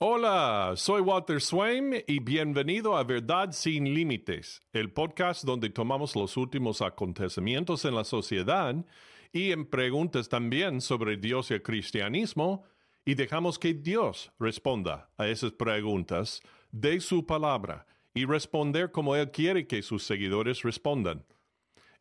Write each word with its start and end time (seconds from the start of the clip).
Hola, 0.00 0.74
soy 0.76 1.00
Walter 1.00 1.40
Swain 1.40 2.04
y 2.06 2.20
bienvenido 2.20 2.96
a 2.96 3.02
Verdad 3.02 3.50
sin 3.50 3.92
Límites, 3.92 4.62
el 4.72 4.92
podcast 4.92 5.42
donde 5.42 5.70
tomamos 5.70 6.14
los 6.14 6.36
últimos 6.36 6.82
acontecimientos 6.82 7.84
en 7.84 7.96
la 7.96 8.04
sociedad 8.04 8.76
y 9.32 9.50
en 9.50 9.66
preguntas 9.66 10.28
también 10.28 10.82
sobre 10.82 11.16
Dios 11.16 11.50
y 11.50 11.54
el 11.54 11.64
cristianismo 11.64 12.62
y 13.04 13.16
dejamos 13.16 13.58
que 13.58 13.74
Dios 13.74 14.30
responda 14.38 15.10
a 15.16 15.26
esas 15.26 15.50
preguntas 15.50 16.42
de 16.70 17.00
su 17.00 17.26
palabra 17.26 17.84
y 18.14 18.24
responder 18.24 18.92
como 18.92 19.16
Él 19.16 19.32
quiere 19.32 19.66
que 19.66 19.82
sus 19.82 20.04
seguidores 20.04 20.62
respondan. 20.62 21.24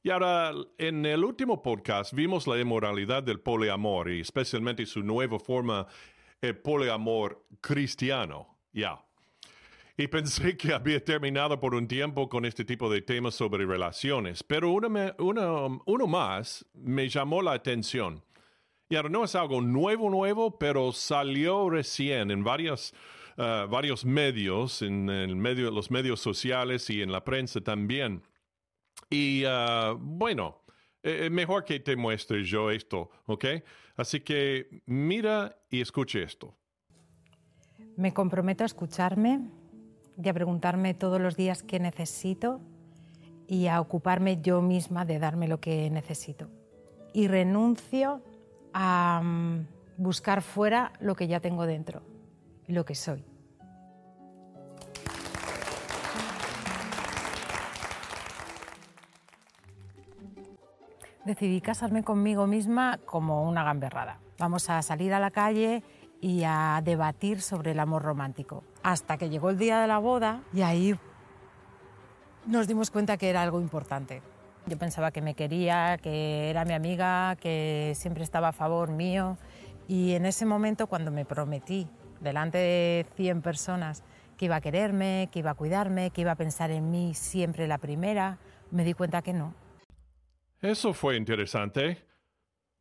Y 0.04 0.12
ahora, 0.12 0.54
en 0.78 1.04
el 1.04 1.24
último 1.24 1.64
podcast 1.64 2.14
vimos 2.14 2.46
la 2.46 2.60
inmoralidad 2.60 3.24
del 3.24 3.40
poliamor 3.40 4.12
y 4.12 4.20
especialmente 4.20 4.86
su 4.86 5.02
nueva 5.02 5.40
forma 5.40 5.88
el 6.42 6.58
poliamor 6.58 7.46
cristiano. 7.62 8.58
Ya. 8.72 9.04
Y 9.98 10.08
pensé 10.08 10.56
que 10.56 10.74
había 10.74 11.04
terminado 11.04 11.60
por 11.60 11.74
un 11.74 11.88
tiempo 11.88 12.30
con 12.30 12.46
este 12.46 12.64
tipo 12.64 12.90
de 12.90 13.02
temas 13.02 13.34
sobre 13.34 13.66
relaciones, 13.66 14.44
pero 14.44 14.72
uno 14.72 16.08
más 16.08 16.66
me 16.74 17.10
llamó 17.10 17.42
la 17.42 17.54
atención. 17.54 18.24
Y 18.90 18.96
ahora 18.96 19.10
no 19.10 19.24
es 19.24 19.36
algo 19.36 19.60
nuevo, 19.60 20.10
nuevo, 20.10 20.58
pero 20.58 20.92
salió 20.92 21.70
recién 21.70 22.32
en 22.32 22.44
varios, 22.44 22.94
uh, 23.38 23.68
varios 23.68 24.06
medios, 24.06 24.82
en 24.82 25.10
el 25.10 25.36
medio, 25.36 25.72
los 25.72 25.92
medios 25.92 26.22
sociales 26.22 26.90
y 26.90 27.02
en 27.02 27.12
la 27.12 27.24
prensa 27.24 27.60
también. 27.60 28.22
Y 29.10 29.46
uh, 29.46 29.98
bueno, 30.00 30.64
eh, 31.04 31.30
mejor 31.30 31.66
que 31.66 31.80
te 31.80 31.96
muestre 31.96 32.44
yo 32.44 32.72
esto, 32.72 33.10
¿ok? 33.26 33.46
Así 33.96 34.22
que 34.22 34.84
mira 34.86 35.58
y 35.70 35.82
escuche 35.82 36.22
esto. 36.24 36.56
Me 37.98 38.14
comprometo 38.14 38.64
a 38.64 38.68
escucharme 38.68 39.42
y 40.24 40.30
a 40.30 40.34
preguntarme 40.34 40.94
todos 40.94 41.20
los 41.20 41.36
días 41.36 41.64
qué 41.64 41.80
necesito 41.80 42.62
y 43.48 43.68
a 43.68 43.82
ocuparme 43.82 44.40
yo 44.40 44.62
misma 44.62 45.04
de 45.04 45.18
darme 45.18 45.48
lo 45.48 45.60
que 45.60 45.90
necesito. 45.90 46.48
Y 47.12 47.28
renuncio 47.28 48.22
a 48.72 49.22
mm, 49.24 49.68
buscar 49.98 50.44
fuera 50.44 50.94
lo 51.00 51.16
que 51.16 51.28
ya 51.28 51.40
tengo 51.40 51.66
dentro, 51.66 52.04
lo 52.68 52.86
que 52.86 52.94
soy. 52.94 53.26
decidí 61.26 61.60
casarme 61.60 62.04
conmigo 62.04 62.48
misma 62.48 63.00
como 63.06 63.44
una 63.44 63.64
gamberrada. 63.64 64.18
Vamos 64.40 64.70
a 64.70 64.82
salir 64.82 65.14
a 65.14 65.20
la 65.20 65.30
calle 65.30 65.84
y 66.22 66.44
a 66.44 66.82
debatir 66.84 67.42
sobre 67.42 67.72
el 67.72 67.80
amor 67.80 68.04
romántico. 68.04 68.64
Hasta 68.84 69.18
que 69.18 69.30
llegó 69.30 69.50
el 69.50 69.58
día 69.58 69.80
de 69.82 69.88
la 69.88 70.00
boda 70.00 70.42
y 70.54 70.62
ahí 70.62 70.96
nos 72.46 72.68
dimos 72.68 72.92
cuenta 72.92 73.18
que 73.18 73.30
era 73.30 73.42
algo 73.42 73.60
importante. 73.60 74.22
Yo 74.66 74.78
pensaba 74.78 75.12
que 75.12 75.22
me 75.22 75.34
quería, 75.34 75.98
que 75.98 76.50
era 76.50 76.66
mi 76.66 76.74
amiga, 76.74 77.36
que 77.38 77.94
siempre 77.96 78.24
estaba 78.24 78.50
a 78.50 78.54
favor 78.54 78.92
mío 78.92 79.38
y 79.88 80.14
en 80.14 80.26
ese 80.26 80.46
momento 80.46 80.88
cuando 80.88 81.12
me 81.12 81.26
prometí 81.26 81.88
delante 82.20 82.58
de 82.58 83.06
100 83.16 83.42
personas 83.42 84.04
que 84.38 84.46
iba 84.46 84.58
a 84.58 84.62
quererme, 84.62 85.30
que 85.32 85.40
iba 85.40 85.52
a 85.52 85.56
cuidarme, 85.56 86.10
que 86.12 86.22
iba 86.22 86.32
a 86.32 86.36
pensar 86.36 86.72
en 86.72 86.92
mí 86.92 87.14
siempre 87.14 87.68
la 87.68 87.78
primera, 87.78 88.38
me 88.72 88.84
di 88.84 88.94
cuenta 88.94 89.22
que 89.22 89.34
no, 89.34 89.54
eso 90.62 90.94
fue 90.94 91.18
interesante. 91.18 92.04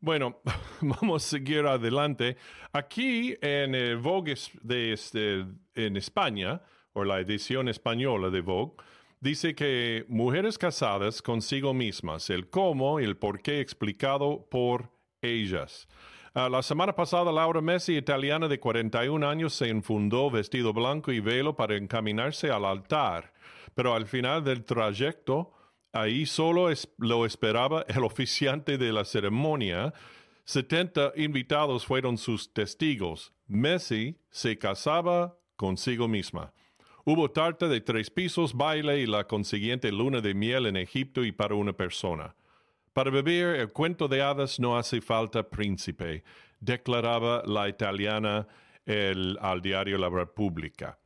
Bueno, 0.07 0.37
vamos 0.83 1.25
a 1.25 1.29
seguir 1.31 1.67
adelante. 1.67 2.37
Aquí 2.73 3.35
en 3.41 4.01
Vogue 4.01 4.37
de 4.63 4.93
este, 4.93 5.45
en 5.75 5.97
España, 5.97 6.63
o 6.93 7.03
la 7.03 7.19
edición 7.19 7.69
española 7.69 8.31
de 8.31 8.41
Vogue, 8.41 8.75
dice 9.19 9.57
que 9.57 10.05
mujeres 10.07 10.59
casadas 10.59 11.21
consigo 11.21 11.75
mismas, 11.75 12.31
el 12.31 12.49
cómo 12.49 13.01
y 13.01 13.05
el 13.05 13.17
por 13.17 13.43
qué 13.43 13.59
explicado 13.59 14.47
por 14.49 14.93
ellas. 15.23 15.89
Ah, 16.35 16.49
la 16.49 16.63
semana 16.63 16.95
pasada, 16.95 17.33
Laura 17.33 17.61
Messi, 17.61 17.97
italiana 17.97 18.47
de 18.47 18.61
41 18.61 19.29
años, 19.29 19.55
se 19.55 19.67
infundó 19.67 20.31
vestido 20.31 20.73
blanco 20.73 21.11
y 21.11 21.19
velo 21.19 21.57
para 21.57 21.77
encaminarse 21.77 22.49
al 22.49 22.65
altar, 22.65 23.33
pero 23.75 23.93
al 23.93 24.07
final 24.07 24.45
del 24.45 24.65
trayecto 24.65 25.56
Ahí 25.93 26.27
solo 26.27 26.69
lo 26.99 27.27
esperaba 27.27 27.85
el 27.89 28.05
oficiante 28.05 28.79
de 28.79 28.93
la 28.93 29.05
ceremonia. 29.05 29.95
70 30.45 31.13
invitados 31.17 31.87
fueron 31.87 32.19
sus 32.19 32.53
testigos. 32.53 33.33
Messi 33.47 34.19
se 34.31 34.59
casaba 34.59 35.39
consigo 35.57 36.07
misma. 36.09 36.53
Hubo 37.05 37.31
tarta 37.31 37.69
de 37.69 37.81
tres 37.81 38.11
pisos, 38.11 38.53
baile 38.55 39.01
y 39.01 39.07
la 39.07 39.27
consiguiente 39.27 39.93
luna 39.93 40.21
de 40.21 40.35
miel 40.35 40.67
en 40.67 40.77
Egipto 40.77 41.25
y 41.25 41.33
para 41.33 41.55
una 41.55 41.73
persona. 41.73 42.35
Para 42.93 43.11
beber 43.11 43.61
el 43.61 43.73
cuento 43.73 44.09
de 44.09 44.23
hadas 44.23 44.59
no 44.59 44.77
hace 44.77 45.01
falta 45.01 45.49
príncipe, 45.49 46.25
declaraba 46.61 47.43
la 47.47 47.69
italiana 47.69 48.49
al 48.87 49.61
diario 49.63 49.99
La 49.99 50.09
República. 50.09 50.99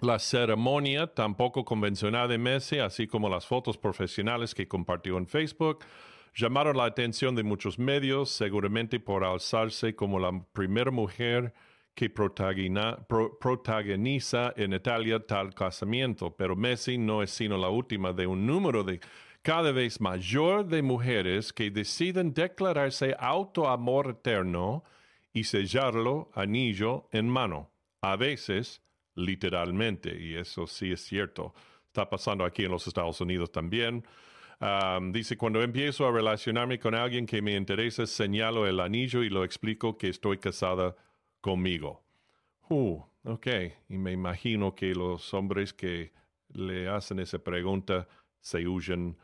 La 0.00 0.18
ceremonia 0.18 1.06
tampoco 1.06 1.64
convencional 1.64 2.28
de 2.28 2.36
Messi, 2.36 2.78
así 2.78 3.06
como 3.06 3.28
las 3.28 3.46
fotos 3.46 3.78
profesionales 3.78 4.54
que 4.54 4.66
compartió 4.66 5.16
en 5.18 5.26
Facebook, 5.26 5.84
llamaron 6.34 6.76
la 6.76 6.84
atención 6.84 7.36
de 7.36 7.44
muchos 7.44 7.78
medios, 7.78 8.30
seguramente 8.30 8.98
por 8.98 9.24
alzarse 9.24 9.94
como 9.94 10.18
la 10.18 10.44
primera 10.52 10.90
mujer 10.90 11.54
que 11.94 12.10
protagoniza 12.10 14.52
en 14.56 14.72
Italia 14.72 15.24
tal 15.24 15.54
casamiento. 15.54 16.34
Pero 16.36 16.56
Messi 16.56 16.98
no 16.98 17.22
es 17.22 17.30
sino 17.30 17.56
la 17.56 17.68
última 17.68 18.12
de 18.12 18.26
un 18.26 18.44
número 18.44 18.82
de 18.82 18.98
cada 19.42 19.70
vez 19.70 20.00
mayor 20.00 20.66
de 20.66 20.82
mujeres 20.82 21.52
que 21.52 21.70
deciden 21.70 22.34
declararse 22.34 23.14
auto 23.18 23.68
amor 23.68 24.16
eterno 24.18 24.82
y 25.32 25.44
sellarlo 25.44 26.30
anillo 26.34 27.08
en 27.12 27.28
mano. 27.28 27.70
A 28.00 28.16
veces, 28.16 28.82
literalmente, 29.14 30.16
y 30.20 30.34
eso 30.34 30.66
sí 30.66 30.92
es 30.92 31.00
cierto. 31.02 31.54
Está 31.86 32.08
pasando 32.08 32.44
aquí 32.44 32.64
en 32.64 32.72
los 32.72 32.86
Estados 32.86 33.20
Unidos 33.20 33.52
también. 33.52 34.04
dice, 35.12 35.36
cuando 35.36 35.62
empiezo 35.62 36.06
a 36.06 36.12
relacionarme 36.12 36.78
con 36.78 36.94
alguien 36.94 37.26
que 37.26 37.42
me 37.42 37.54
interesa, 37.54 38.06
señalo 38.06 38.66
el 38.66 38.80
anillo 38.80 39.22
y 39.22 39.30
lo 39.30 39.44
explico 39.44 39.96
que 39.96 40.08
estoy 40.08 40.38
casada 40.38 40.96
conmigo. 41.40 42.02
Uh, 42.68 43.00
ok, 43.24 43.46
y 43.88 43.98
me 43.98 44.12
imagino 44.12 44.74
que 44.74 44.94
los 44.94 45.32
hombres 45.34 45.72
que 45.72 46.12
le 46.48 46.88
hacen 46.88 47.18
esa 47.18 47.38
pregunta 47.38 48.08
se 48.40 48.66
huyen 48.66 49.16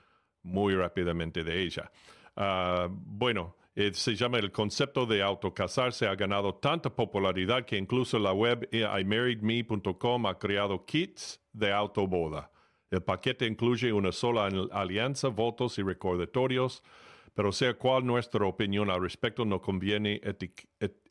muy 0.42 0.74
rápidamente 0.74 1.44
de 1.44 1.62
ella. 1.62 1.90
Ah, 2.36 2.88
bueno, 2.90 3.56
eh, 3.80 3.94
se 3.94 4.14
llama 4.14 4.36
el 4.38 4.52
concepto 4.52 5.06
de 5.06 5.22
autocasarse, 5.22 6.06
ha 6.06 6.14
ganado 6.14 6.54
tanta 6.56 6.94
popularidad 6.94 7.64
que 7.64 7.78
incluso 7.78 8.18
la 8.18 8.34
web 8.34 8.68
imarriedme.com 8.72 10.26
ha 10.26 10.38
creado 10.38 10.84
kits 10.84 11.40
de 11.54 11.72
autoboda. 11.72 12.50
El 12.90 13.02
paquete 13.02 13.46
incluye 13.46 13.90
una 13.90 14.12
sola 14.12 14.50
alianza, 14.72 15.28
votos 15.28 15.78
y 15.78 15.82
recordatorios, 15.82 16.82
pero 17.32 17.52
sea 17.52 17.72
cual 17.72 18.04
nuestra 18.04 18.44
opinión 18.44 18.90
al 18.90 19.00
respecto, 19.00 19.46
no 19.46 19.62
conviene 19.62 20.20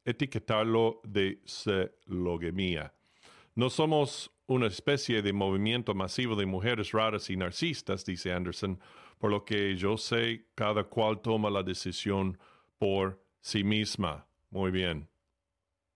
etiquetarlo 0.05 1.01
de 1.03 1.41
celogemia. 1.47 2.93
No 3.55 3.71
somos 3.71 4.29
una 4.45 4.67
especie 4.67 5.23
de 5.23 5.33
movimiento 5.33 5.95
masivo 5.95 6.35
de 6.35 6.45
mujeres 6.45 6.91
raras 6.91 7.31
y 7.31 7.35
narcisistas, 7.35 8.05
dice 8.05 8.31
Anderson, 8.31 8.79
por 9.17 9.31
lo 9.31 9.43
que 9.43 9.75
yo 9.75 9.97
sé, 9.97 10.45
cada 10.53 10.83
cual 10.83 11.19
toma 11.19 11.49
la 11.49 11.63
decisión 11.63 12.37
por 12.79 13.23
sí 13.41 13.63
misma. 13.63 14.25
Muy 14.49 14.71
bien. 14.71 15.07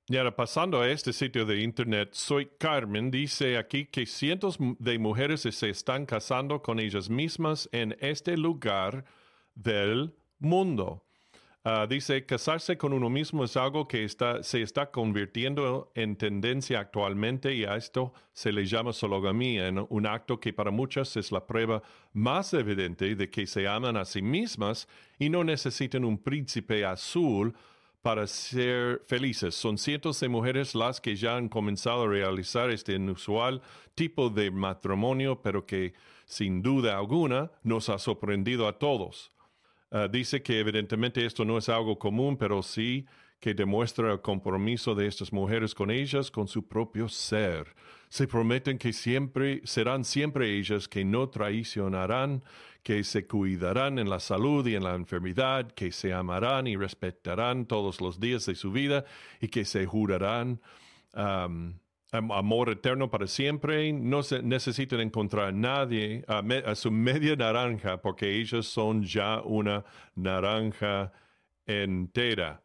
Y 0.08 0.18
ahora 0.18 0.36
pasando 0.36 0.82
a 0.82 0.90
este 0.90 1.14
sitio 1.14 1.46
de 1.46 1.62
internet, 1.62 2.10
Soy 2.12 2.50
Carmen 2.60 3.10
dice 3.10 3.58
aquí 3.58 3.86
que 3.86 4.06
cientos 4.06 4.58
de 4.60 5.00
mujeres 5.00 5.42
se 5.42 5.70
están 5.70 6.06
casando 6.06 6.62
con 6.62 6.80
ellas 6.80 7.10
mismas 7.10 7.70
en 7.72 7.96
este 8.02 8.36
lugar 8.38 9.06
del 9.56 10.14
mundo. 10.40 11.06
Ah, 11.66 11.88
dice, 11.88 12.26
casarse 12.26 12.78
con 12.78 12.92
uno 12.92 13.10
mismo 13.10 13.46
es 13.46 13.56
algo 13.56 13.88
que 13.88 14.04
está, 14.04 14.44
se 14.44 14.62
está 14.62 14.92
convirtiendo 14.92 15.94
en 15.96 16.18
tendencia 16.18 16.82
actualmente 16.82 17.56
y 17.56 17.64
a 17.64 17.78
esto 17.78 18.14
se 18.34 18.52
le 18.52 18.66
llama 18.66 18.92
sologamía, 18.92 19.72
un 19.88 20.06
acto 20.06 20.42
que 20.42 20.52
para 20.52 20.72
muchas 20.72 21.16
es 21.16 21.32
la 21.32 21.48
prueba 21.48 21.82
más 22.12 22.54
evidente 22.54 23.16
de 23.16 23.30
que 23.30 23.48
se 23.48 23.66
aman 23.66 23.96
a 23.96 24.04
sí 24.04 24.22
mismas 24.22 24.90
y 25.18 25.30
no 25.30 25.46
necesitan 25.46 26.04
un 26.04 26.18
príncipe 26.18 26.84
azul 26.84 27.56
para 28.02 28.28
ser 28.28 29.02
felices. 29.08 29.56
Son 29.56 29.78
cientos 29.78 30.20
de 30.20 30.28
mujeres 30.28 30.76
las 30.76 31.00
que 31.00 31.16
ya 31.16 31.38
han 31.38 31.48
comenzado 31.48 32.04
a 32.04 32.10
realizar 32.10 32.72
este 32.72 32.96
inusual 32.96 33.62
tipo 33.96 34.30
de 34.30 34.52
matrimonio, 34.52 35.42
pero 35.42 35.66
que 35.66 35.94
sin 36.26 36.62
duda 36.62 36.98
alguna 36.98 37.52
nos 37.64 37.88
ha 37.88 37.98
sorprendido 38.00 38.68
a 38.68 38.78
todos. 38.78 39.32
Ah, 39.96 40.08
dice 40.08 40.42
que 40.42 40.60
evidentemente 40.60 41.24
esto 41.24 41.46
no 41.46 41.56
es 41.56 41.70
algo 41.70 42.00
común, 42.00 42.36
pero 42.36 42.64
sí 42.64 43.06
que 43.40 43.54
demuestra 43.54 44.12
el 44.12 44.22
compromiso 44.22 44.96
de 44.96 45.06
estas 45.06 45.32
mujeres 45.32 45.76
con 45.76 45.92
ellas, 45.92 46.32
con 46.32 46.48
su 46.48 46.68
propio 46.68 47.08
ser. 47.08 47.76
Se 48.10 48.28
prometen 48.28 48.80
que 48.80 48.92
siempre 48.92 49.62
serán 49.66 50.04
siempre 50.04 50.58
ellas 50.58 50.88
que 50.88 51.06
no 51.06 51.30
traicionarán, 51.30 52.44
que 52.82 53.04
se 53.04 53.28
cuidarán 53.28 54.00
en 54.00 54.10
la 54.10 54.20
salud 54.20 54.66
y 54.66 54.74
en 54.74 54.84
la 54.84 54.96
enfermedad, 54.96 55.72
que 55.74 55.92
se 55.92 56.12
amarán 56.12 56.66
y 56.66 56.76
respetarán 56.76 57.68
todos 57.68 58.02
los 58.02 58.20
días 58.20 58.48
de 58.48 58.56
su 58.56 58.72
vida 58.72 59.06
y 59.42 59.50
que 59.50 59.64
se 59.64 59.86
jurarán 59.86 60.60
amor 62.14 62.70
eterno 62.70 63.10
para 63.10 63.28
siempre. 63.28 63.92
No 63.92 64.24
se 64.24 64.42
necesitan 64.42 65.00
encontrar 65.00 65.48
a 65.48 65.52
nadie, 65.52 66.24
a, 66.28 66.76
su 66.76 66.92
media 66.92 67.36
naranja, 67.36 68.02
porque 68.02 68.40
ellos 68.40 68.68
son 68.68 69.04
ya 69.04 69.42
una 69.42 69.84
naranja 70.16 71.12
entera. 71.66 72.62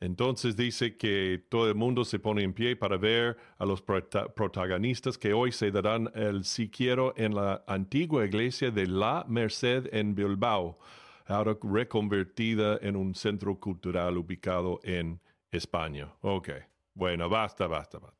Entonces 0.00 0.56
dice 0.56 0.96
que 0.96 1.44
todo 1.50 1.68
el 1.68 1.74
mundo 1.74 2.04
se 2.04 2.18
pone 2.18 2.42
en 2.42 2.54
pie 2.54 2.74
para 2.74 2.96
ver 2.96 3.36
a 3.58 3.66
los 3.66 3.82
protagonistas 3.82 5.18
que 5.18 5.34
hoy 5.34 5.52
se 5.52 5.70
darán 5.70 6.10
el 6.14 6.44
siquiero 6.44 7.12
en 7.18 7.34
la 7.34 7.62
antigua 7.66 8.24
iglesia 8.24 8.70
de 8.70 8.86
La 8.86 9.26
Merced 9.28 9.92
en 9.92 10.14
Bilbao, 10.14 10.78
ahora 11.26 11.54
reconvertida 11.62 12.78
en 12.80 12.96
un 12.96 13.14
centro 13.14 13.60
cultural 13.60 14.16
ubicado 14.16 14.80
en 14.84 15.20
España. 15.52 16.08
Ok, 16.22 16.48
bueno, 16.94 17.28
basta, 17.28 17.66
basta, 17.66 17.98
basta. 17.98 18.19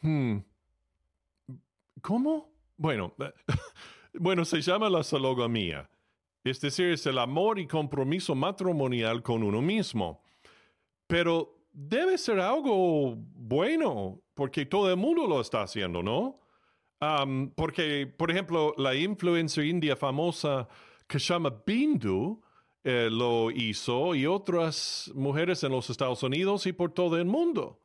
Hmm. 0.00 0.38
¿Cómo? 2.00 2.50
Bueno, 2.76 3.14
bueno, 4.14 4.44
se 4.44 4.60
llama 4.60 4.88
la 4.88 5.02
sologamía 5.02 5.88
es 6.44 6.60
decir, 6.60 6.86
es 6.86 7.06
el 7.06 7.18
amor 7.18 7.58
y 7.58 7.66
compromiso 7.66 8.34
matrimonial 8.34 9.22
con 9.22 9.42
uno 9.42 9.60
mismo. 9.60 10.22
Pero 11.06 11.64
debe 11.72 12.18
ser 12.18 12.40
algo 12.40 13.14
bueno, 13.16 14.20
porque 14.34 14.66
todo 14.66 14.90
el 14.90 14.96
mundo 14.96 15.26
lo 15.26 15.40
está 15.40 15.62
haciendo, 15.62 16.02
¿no? 16.02 16.40
porque, 17.54 18.08
por 18.08 18.28
ejemplo, 18.28 18.74
la 18.76 18.92
influencer 18.92 19.64
india 19.64 19.94
famosa 19.94 20.66
Kashama 21.06 21.62
Bindu 21.64 22.42
eh, 22.82 23.08
lo 23.08 23.52
hizo 23.52 24.16
y 24.16 24.26
otras 24.26 25.08
mujeres 25.14 25.62
en 25.62 25.70
los 25.70 25.90
Estados 25.90 26.24
Unidos 26.24 26.66
y 26.66 26.72
por 26.72 26.90
todo 26.90 27.16
el 27.16 27.24
mundo. 27.24 27.78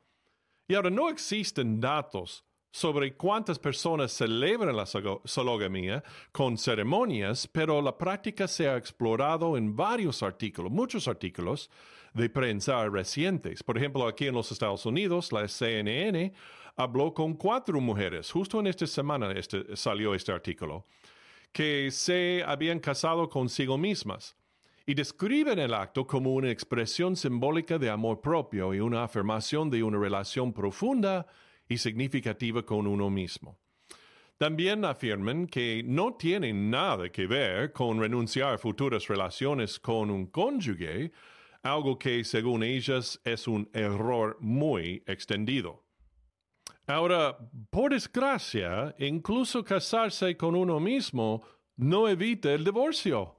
Y 0.68 0.76
ahora 0.76 0.90
no 0.90 1.10
existen 1.10 1.80
datos 1.80 2.46
sobre 2.72 3.16
cuántas 3.16 3.60
personas 3.60 4.12
celebran 4.12 4.76
la 4.76 4.86
sologamía 4.86 6.04
con 6.32 6.58
ceremonias, 6.58 7.48
pero 7.48 7.82
la 7.82 7.96
práctica 7.96 8.48
se 8.48 8.68
ha 8.68 8.78
explorado 8.78 9.58
en 9.58 9.76
varios 9.76 10.24
artículos, 10.24 10.72
muchos 10.72 11.08
artículos 11.08 11.70
de 12.16 12.30
prensa 12.30 12.90
recientes. 12.90 13.62
Por 13.62 13.78
ejemplo, 13.78 14.08
aquí 14.08 14.26
en 14.26 14.34
los 14.34 14.52
Estados 14.52 14.86
Unidos, 14.88 15.32
la 15.32 15.48
CNN 15.48 16.34
habló 16.76 17.14
con 17.14 17.36
cuatro 17.36 17.80
mujeres, 17.80 18.32
justo 18.32 18.60
en 18.60 18.66
esta 18.66 18.88
semana 18.88 19.32
este, 19.34 19.76
salió 19.76 20.16
este 20.16 20.32
artículo, 20.32 20.88
que 21.52 21.92
se 21.92 22.44
habían 22.44 22.80
casado 22.80 23.30
consigo 23.30 23.78
mismas 23.78 24.36
y 24.86 24.94
describen 24.94 25.60
el 25.60 25.74
acto 25.74 26.06
como 26.06 26.34
una 26.34 26.52
expresión 26.52 27.16
simbólica 27.16 27.78
de 27.78 27.90
amor 27.90 28.20
propio 28.22 28.74
y 28.74 28.80
una 28.80 29.04
afirmación 29.04 29.70
de 29.70 29.82
una 29.84 29.98
relación 29.98 30.52
profunda 30.52 31.26
y 31.68 31.78
significativa 31.78 32.66
con 32.66 32.88
uno 32.88 33.10
mismo. 33.10 33.58
También 34.38 34.84
afirman 34.84 35.48
que 35.48 35.84
no 35.86 36.16
tienen 36.16 36.70
nada 36.70 37.10
que 37.10 37.28
ver 37.28 37.72
con 37.72 38.00
renunciar 38.00 38.56
a 38.56 38.58
futuras 38.58 39.08
relaciones 39.08 39.80
con 39.80 40.10
un 40.10 40.26
cónyuge, 40.26 41.12
algo 41.62 41.98
que 41.98 42.24
según 42.26 42.64
ellas 42.64 43.22
es 43.24 43.48
un 43.48 43.70
error 43.72 44.38
muy 44.42 45.02
extendido. 45.08 45.86
Ahora, 46.86 47.38
por 47.70 47.94
desgracia, 47.94 48.94
incluso 49.00 49.64
casarse 49.64 50.36
con 50.36 50.56
uno 50.56 50.82
mismo 50.82 51.42
no 51.78 52.10
evita 52.10 52.52
el 52.52 52.66
divorcio. 52.66 53.38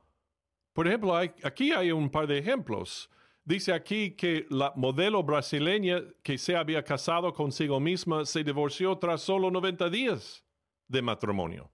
Por 0.75 0.89
ejemplo, 0.89 1.17
aquí 1.17 1.73
hay 1.73 1.93
un 1.93 2.11
par 2.11 2.27
de 2.27 2.37
ejemplos. 2.39 3.09
Dice 3.45 3.73
aquí 3.73 4.11
que 4.11 4.47
la 4.51 4.73
modelo 4.75 5.23
brasileña 5.23 6.03
que 6.23 6.37
se 6.37 6.57
había 6.57 6.83
casado 6.83 7.33
consigo 7.33 7.79
misma 7.79 8.27
se 8.27 8.43
divorció 8.43 8.99
tras 8.99 9.23
solo 9.23 9.51
90 9.51 9.89
días 9.89 10.45
de 10.89 11.01
matrimonio. 11.01 11.71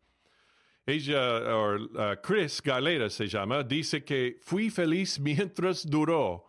Ella, 0.85 1.41
uh, 1.57 2.21
Chris 2.23 2.61
Galera 2.61 3.09
se 3.09 3.27
llama, 3.27 3.63
dice 3.63 4.05
que 4.05 4.39
fui 4.43 4.69
feliz 4.69 5.19
mientras 5.21 5.89
duró. 5.89 6.47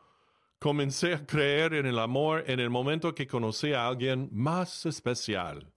Comencé 0.59 1.13
a 1.13 1.25
creer 1.25 1.73
en 1.73 1.85
el 1.85 1.99
amor 1.99 2.43
en 2.47 2.59
el 2.59 2.69
momento 2.69 3.15
que 3.15 3.27
conocí 3.27 3.71
a 3.73 3.87
alguien 3.87 4.29
más 4.31 4.85
especial. 4.85 5.71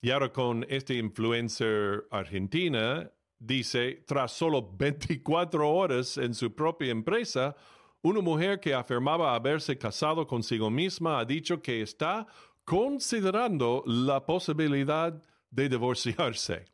Y 0.00 0.10
ahora 0.10 0.32
con 0.32 0.66
este 0.68 0.94
influencer 0.94 2.06
argentina, 2.10 3.10
dice, 3.38 4.04
tras 4.06 4.32
solo 4.32 4.70
24 4.76 5.70
horas 5.70 6.18
en 6.18 6.34
su 6.34 6.54
propia 6.54 6.90
empresa, 6.90 7.56
una 8.02 8.20
mujer 8.20 8.60
que 8.60 8.74
afirmaba 8.74 9.34
haberse 9.34 9.76
casado 9.76 10.26
consigo 10.26 10.70
misma 10.70 11.18
ha 11.18 11.24
dicho 11.24 11.60
que 11.60 11.82
está 11.82 12.26
considerando 12.64 13.82
la 13.86 14.24
posibilidad 14.24 15.20
de 15.50 15.68
divorciarse. 15.68 16.66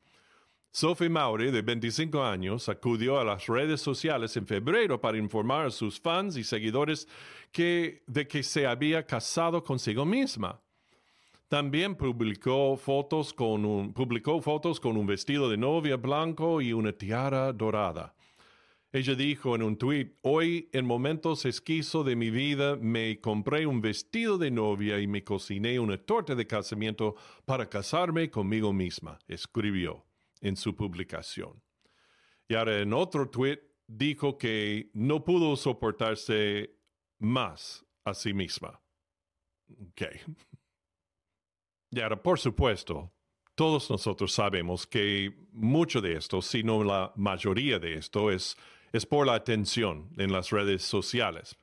Sophie 0.75 1.11
Maury, 1.11 1.51
de 1.51 1.61
25 1.61 2.25
años, 2.25 2.69
acudió 2.71 3.21
a 3.21 3.25
las 3.25 3.47
redes 3.47 3.83
sociales 3.83 4.35
en 4.39 4.47
febrero 4.47 4.99
para 4.99 5.19
informar 5.19 5.67
a 5.67 5.71
sus 5.71 6.01
fans 6.01 6.37
y 6.39 6.45
seguidores 6.45 7.07
de 7.55 8.27
que 8.29 8.43
se 8.43 8.67
había 8.67 9.07
casado 9.07 9.63
consigo 9.63 10.07
misma. 10.07 10.63
También 11.53 11.97
publicó 11.97 12.79
fotos, 12.79 13.35
con 13.35 13.67
un, 13.67 13.93
publicó 13.93 14.41
fotos 14.41 14.81
con 14.81 14.97
un 14.97 15.05
vestido 15.05 15.51
de 15.51 15.59
novia 15.59 15.99
blanco 15.99 16.63
y 16.63 16.73
una 16.73 16.95
tiara 16.95 17.53
dorada. 17.53 18.15
Ella 18.91 19.15
dijo 19.15 19.55
en 19.55 19.63
un 19.63 19.77
tuit, 19.77 20.15
hoy 20.23 20.71
en 20.73 20.87
momentos 20.87 21.45
esquizo 21.45 22.05
de 22.05 22.17
mi 22.17 22.31
vida 22.31 22.77
me 22.77 23.21
compré 23.21 23.67
un 23.67 23.83
vestido 23.83 24.39
de 24.39 24.51
novia 24.51 24.99
y 24.99 25.07
me 25.07 25.25
cociné 25.25 25.79
una 25.79 25.99
torta 25.99 26.35
de 26.35 26.47
casamiento 26.47 27.17
para 27.45 27.69
casarme 27.69 28.31
conmigo 28.31 28.73
misma, 28.73 29.19
escribió 29.29 30.07
en 30.41 30.57
su 30.57 30.75
publicación. 30.75 31.63
Y 32.49 32.55
ahora 32.55 32.81
en 32.81 32.95
otro 32.95 33.29
tuit 33.29 33.61
dijo 33.87 34.39
que 34.39 34.91
no 34.95 35.23
pudo 35.23 35.55
soportarse 35.57 36.79
más 37.19 37.85
a 38.05 38.15
sí 38.15 38.33
misma. 38.33 38.81
Ok. 39.91 40.03
Y 41.93 42.01
ahora, 42.01 42.21
por 42.21 42.41
supuesto, 42.41 43.13
todos 43.55 43.89
nosotros 43.91 44.33
sabemos 44.33 44.87
que 44.87 45.33
mucho 45.53 46.01
de 46.01 46.15
esto, 46.15 46.43
si 46.43 46.65
no 46.65 46.83
la 46.83 47.13
mayoría 47.15 47.79
de 47.79 47.95
esto, 47.95 48.33
es 48.33 48.57
es 48.93 49.07
por 49.07 49.27
la 49.27 49.35
atención 49.35 50.11
en 50.19 50.33
las 50.33 50.51
redes 50.51 50.83
sociales 50.83 51.57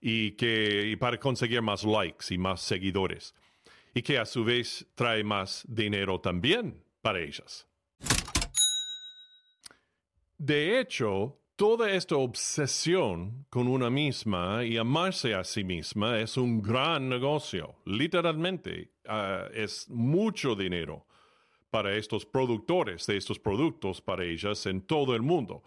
y 0.00 0.32
que 0.32 0.96
para 1.00 1.18
conseguir 1.18 1.62
más 1.62 1.82
likes 1.84 2.26
y 2.32 2.38
más 2.38 2.60
seguidores 2.60 3.34
y 3.94 4.02
que 4.02 4.18
a 4.18 4.26
su 4.26 4.44
vez 4.44 4.86
trae 4.94 5.24
más 5.24 5.64
dinero 5.66 6.20
también 6.20 6.84
para 7.00 7.20
ellas. 7.20 7.66
De 10.36 10.78
hecho, 10.78 11.38
toda 11.56 11.90
esta 11.90 12.16
obsesión 12.16 13.46
con 13.48 13.66
una 13.66 13.88
misma 13.88 14.64
y 14.64 14.76
amarse 14.76 15.34
a 15.34 15.44
sí 15.44 15.64
misma 15.64 16.18
es 16.18 16.36
un 16.36 16.60
gran 16.60 17.08
negocio. 17.08 17.76
Literalmente, 17.86 18.90
ah, 19.08 19.48
es 19.52 19.88
mucho 19.88 20.54
dinero 20.54 21.06
para 21.70 21.96
estos 21.96 22.24
productores 22.24 23.06
de 23.06 23.16
estos 23.16 23.38
productos 23.38 24.00
para 24.00 24.24
ellas 24.24 24.64
en 24.66 24.80
todo 24.80 25.14
el 25.14 25.22
mundo. 25.22 25.62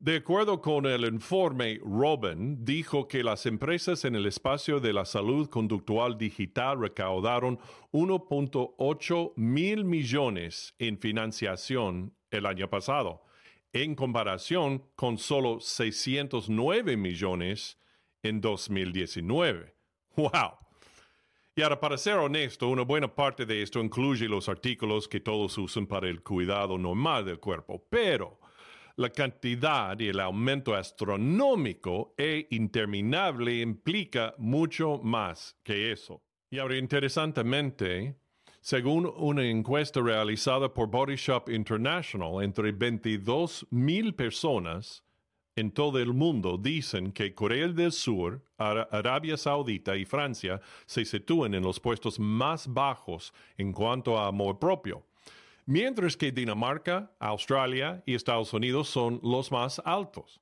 De 0.00 0.16
acuerdo 0.16 0.62
con 0.62 0.86
el 0.86 1.04
informe, 1.04 1.78
Robin 1.84 2.64
dijo 2.64 3.06
que 3.06 3.22
las 3.22 3.44
empresas 3.44 4.06
en 4.06 4.14
el 4.14 4.24
espacio 4.24 4.80
de 4.80 4.94
la 4.94 5.04
salud 5.04 5.50
conductual 5.50 6.16
digital 6.16 6.80
recaudaron 6.80 7.58
1.8 7.92 9.32
mil 9.36 9.84
millones 9.84 10.74
en 10.78 10.98
financiación 10.98 12.14
el 12.30 12.46
año 12.46 12.70
pasado, 12.70 13.22
en 13.74 13.94
comparación 13.94 14.86
con 14.96 15.18
solo 15.18 15.60
609 15.60 16.96
millones 16.96 17.78
en 18.22 18.40
2019. 18.40 19.74
¡Wow! 20.16 20.30
Y 21.56 21.62
ahora, 21.62 21.80
para 21.80 21.98
ser 21.98 22.14
honesto, 22.18 22.68
una 22.68 22.82
buena 22.82 23.12
parte 23.12 23.44
de 23.44 23.62
esto 23.62 23.80
incluye 23.80 24.28
los 24.28 24.48
artículos 24.48 25.08
que 25.08 25.20
todos 25.20 25.58
usan 25.58 25.86
para 25.86 26.08
el 26.08 26.22
cuidado 26.22 26.78
normal 26.78 27.24
del 27.24 27.40
cuerpo, 27.40 27.84
pero 27.90 28.38
la 28.96 29.10
cantidad 29.10 29.98
y 29.98 30.08
el 30.08 30.20
aumento 30.20 30.74
astronómico 30.74 32.14
e 32.16 32.46
interminable 32.50 33.60
implica 33.60 34.34
mucho 34.38 35.00
más 35.02 35.58
que 35.64 35.90
eso. 35.90 36.22
Y 36.50 36.58
ahora, 36.58 36.76
interesantemente, 36.76 38.16
según 38.60 39.12
una 39.16 39.44
encuesta 39.44 40.00
realizada 40.00 40.72
por 40.72 40.88
Body 40.88 41.16
Shop 41.16 41.48
International, 41.48 42.44
entre 42.44 42.72
22 42.72 43.66
mil 43.70 44.14
personas 44.14 45.02
en 45.56 45.70
todo 45.72 45.98
el 45.98 46.12
mundo 46.12 46.58
dicen 46.58 47.12
que 47.12 47.34
Corea 47.34 47.68
del 47.68 47.92
Sur, 47.92 48.42
Arabia 48.56 49.36
Saudita 49.36 49.96
y 49.96 50.04
Francia 50.04 50.60
se 50.86 51.04
sitúan 51.04 51.54
en 51.54 51.62
los 51.62 51.80
puestos 51.80 52.18
más 52.18 52.68
bajos 52.68 53.32
en 53.58 53.72
cuanto 53.72 54.18
a 54.18 54.28
amor 54.28 54.58
propio, 54.58 55.06
mientras 55.66 56.16
que 56.16 56.32
Dinamarca, 56.32 57.12
Australia 57.18 58.02
y 58.06 58.14
Estados 58.14 58.52
Unidos 58.52 58.88
son 58.88 59.20
los 59.22 59.50
más 59.50 59.80
altos. 59.84 60.40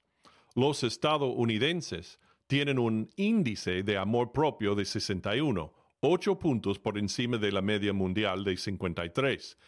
Los 0.54 0.82
estadounidenses 0.82 2.18
tienen 2.46 2.78
un 2.78 3.10
índice 3.16 3.82
de 3.82 3.96
amor 3.96 4.32
propio 4.32 4.74
de 4.74 4.84
61, 4.84 5.72
8 6.00 6.38
puntos 6.38 6.78
por 6.78 6.98
encima 6.98 7.38
de 7.38 7.52
la 7.52 7.62
media 7.62 7.92
mundial 7.92 8.44
de 8.44 8.56
53 8.56 9.58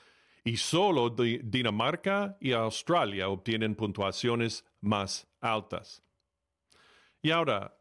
y 0.44 0.56
solo 0.56 1.10
Dinamarca 1.10 2.36
y 2.40 2.52
Australia 2.52 3.28
obtienen 3.28 3.74
puntuaciones 3.74 4.64
más 4.80 5.26
altas. 5.40 6.02
Y 7.22 7.30
ahora, 7.30 7.76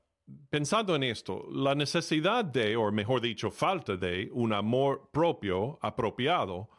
pensando 0.50 0.96
en 0.96 1.04
esto, 1.04 1.48
la 1.52 1.76
necesidad 1.76 2.44
de, 2.46 2.76
o 2.76 2.92
mejor 2.92 3.22
dicho, 3.22 3.52
falta 3.52 3.96
de 3.96 4.30
un 4.34 4.54
amor 4.54 5.10
propio 5.12 5.80
apropiado 5.82 6.70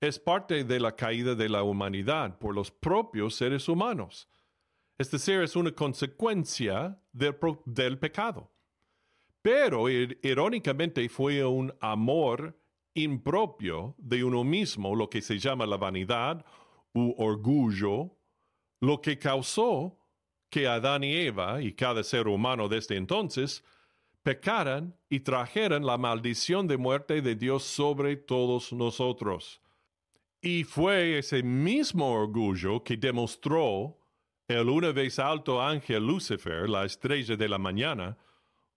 es 0.00 0.18
parte 0.18 0.64
de 0.64 0.80
la 0.80 0.94
caída 0.94 1.34
de 1.34 1.48
la 1.48 1.62
humanidad 1.62 2.38
por 2.38 2.54
los 2.54 2.70
propios 2.70 3.34
seres 3.34 3.68
humanos. 3.68 4.28
Es 4.98 5.10
decir, 5.10 5.40
es 5.40 5.56
una 5.56 5.72
consecuencia 5.72 7.00
del, 7.12 7.36
del 7.64 7.98
pecado. 7.98 8.50
Pero 9.42 9.88
irónicamente 9.90 11.06
fue 11.08 11.44
un 11.44 11.74
amor 11.80 12.58
impropio 12.94 13.94
de 13.98 14.24
uno 14.24 14.44
mismo, 14.44 14.94
lo 14.94 15.10
que 15.10 15.20
se 15.20 15.38
llama 15.38 15.66
la 15.66 15.76
vanidad 15.76 16.44
u 16.94 17.12
orgullo, 17.18 18.16
lo 18.80 19.00
que 19.00 19.18
causó 19.18 19.98
que 20.50 20.68
Adán 20.68 21.02
y 21.02 21.12
Eva 21.14 21.60
y 21.62 21.72
cada 21.72 22.04
ser 22.04 22.28
humano 22.28 22.68
desde 22.68 22.96
entonces 22.96 23.64
pecaran 24.22 24.96
y 25.08 25.20
trajeran 25.20 25.84
la 25.84 25.98
maldición 25.98 26.66
de 26.66 26.76
muerte 26.76 27.20
de 27.22 27.34
Dios 27.34 27.64
sobre 27.64 28.16
todos 28.16 28.72
nosotros. 28.72 29.60
Y 30.40 30.64
fue 30.64 31.18
ese 31.18 31.42
mismo 31.42 32.12
orgullo 32.12 32.82
que 32.82 32.96
demostró 32.96 33.98
el 34.46 34.68
una 34.68 34.92
vez 34.92 35.18
alto 35.18 35.62
ángel 35.62 36.06
Lucifer, 36.06 36.68
la 36.68 36.84
estrella 36.84 37.36
de 37.36 37.48
la 37.48 37.58
mañana, 37.58 38.16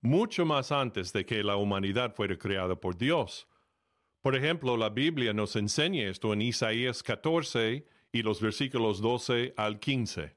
mucho 0.01 0.45
más 0.45 0.71
antes 0.71 1.11
de 1.11 1.25
que 1.25 1.43
la 1.43 1.57
humanidad 1.57 2.15
fuera 2.15 2.37
creada 2.37 2.75
por 2.75 2.97
Dios. 2.97 3.47
Por 4.21 4.35
ejemplo, 4.35 4.77
la 4.77 4.89
Biblia 4.89 5.33
nos 5.33 5.55
enseña 5.55 6.09
esto 6.09 6.33
en 6.33 6.41
Isaías 6.41 7.03
14 7.03 7.85
y 8.11 8.21
los 8.21 8.41
versículos 8.41 9.01
12 9.01 9.53
al 9.57 9.79
15. 9.79 10.35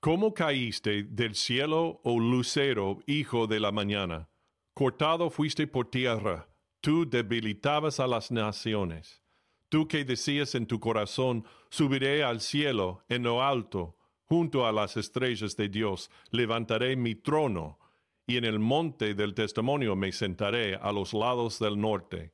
¿Cómo 0.00 0.34
caíste 0.34 1.02
del 1.04 1.34
cielo, 1.34 2.00
oh 2.04 2.20
lucero, 2.20 2.98
hijo 3.06 3.46
de 3.46 3.60
la 3.60 3.72
mañana? 3.72 4.28
Cortado 4.74 5.30
fuiste 5.30 5.66
por 5.66 5.90
tierra, 5.90 6.48
tú 6.80 7.08
debilitabas 7.08 7.98
a 7.98 8.06
las 8.06 8.30
naciones. 8.30 9.22
Tú 9.68 9.88
que 9.88 10.04
decías 10.04 10.54
en 10.54 10.66
tu 10.66 10.78
corazón, 10.78 11.44
subiré 11.70 12.22
al 12.22 12.40
cielo, 12.40 13.04
en 13.08 13.24
lo 13.24 13.42
alto, 13.42 13.96
junto 14.24 14.66
a 14.66 14.72
las 14.72 14.96
estrellas 14.96 15.56
de 15.56 15.68
Dios, 15.68 16.10
levantaré 16.30 16.94
mi 16.96 17.14
trono, 17.14 17.78
y 18.26 18.36
en 18.36 18.44
el 18.44 18.58
monte 18.58 19.14
del 19.14 19.34
testimonio 19.34 19.96
me 19.96 20.12
sentaré 20.12 20.76
a 20.76 20.92
los 20.92 21.14
lados 21.14 21.58
del 21.58 21.80
norte 21.80 22.32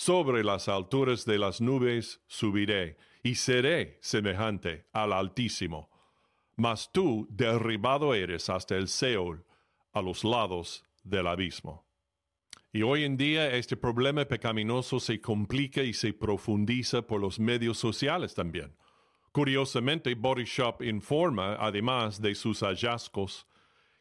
sobre 0.00 0.42
las 0.42 0.70
alturas 0.70 1.26
de 1.26 1.36
las 1.36 1.60
nubes 1.60 2.22
subiré, 2.26 2.96
y 3.22 3.34
seré 3.34 3.98
semejante 4.00 4.86
al 4.92 5.12
Altísimo. 5.12 5.90
Mas 6.56 6.90
tú 6.92 7.26
derribado 7.30 8.14
eres 8.14 8.50
hasta 8.50 8.76
el 8.76 8.88
Seol, 8.88 9.44
a 9.92 10.02
los 10.02 10.24
lados 10.24 10.84
del 11.02 11.26
abismo. 11.26 11.86
Y 12.72 12.82
hoy 12.82 13.04
en 13.04 13.16
día 13.16 13.52
este 13.54 13.76
problema 13.76 14.24
pecaminoso 14.24 15.00
se 15.00 15.20
complica 15.20 15.82
y 15.82 15.92
se 15.92 16.12
profundiza 16.12 17.02
por 17.02 17.20
los 17.20 17.40
medios 17.40 17.78
sociales 17.78 18.34
también. 18.34 18.76
Curiosamente, 19.32 20.14
Body 20.14 20.44
Shop 20.44 20.82
informa, 20.82 21.56
además 21.58 22.20
de 22.20 22.34
sus 22.34 22.60
hallazgos, 22.60 23.46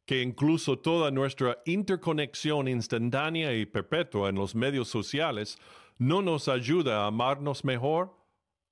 que 0.06 0.22
incluso 0.22 0.80
toda 0.80 1.12
nuestra 1.12 1.60
interconexión 1.66 2.68
instantánea 2.68 3.54
y 3.54 3.66
perpetua 3.66 4.30
en 4.30 4.36
los 4.36 4.56
medios 4.56 4.88
sociales 4.88 5.58
no 6.00 6.22
nos 6.22 6.48
ayuda 6.48 7.04
a 7.04 7.08
amarnos 7.08 7.64
mejor 7.64 8.19